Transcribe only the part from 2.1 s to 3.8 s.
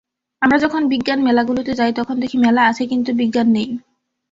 দেখি মেলা আছে কিন্তু বিজ্ঞান নেই।